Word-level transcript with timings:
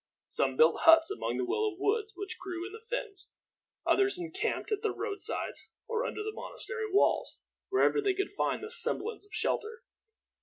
Some 0.25 0.57
built 0.57 0.79
huts 0.81 1.11
among 1.11 1.37
the 1.37 1.45
willow 1.45 1.75
woods 1.77 2.13
which 2.15 2.39
grew 2.39 2.65
in 2.65 2.73
the 2.73 2.79
fens; 2.79 3.31
others 3.85 4.17
encamped 4.17 4.71
at 4.71 4.81
the 4.81 4.89
road 4.89 5.21
sides, 5.21 5.69
or 5.87 6.05
under 6.07 6.23
the 6.23 6.33
monastery 6.33 6.91
walls, 6.91 7.37
wherever 7.69 8.01
they 8.01 8.15
could 8.15 8.31
find 8.31 8.63
the 8.63 8.71
semblance 8.71 9.27
of 9.27 9.31
shelter. 9.31 9.83